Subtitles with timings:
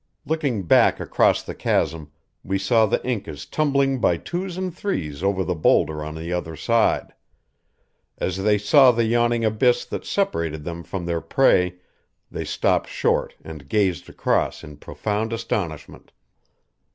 [0.25, 2.11] Looking back across the chasm,
[2.43, 6.55] we saw the Incas tumbling by twos and threes over the boulder on the other
[6.55, 7.13] side.
[8.17, 11.75] As they saw the yawning abyss that separated them from their prey
[12.31, 16.11] they stopped short and gazed across in profound astonishment.